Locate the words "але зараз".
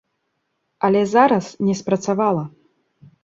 0.85-1.45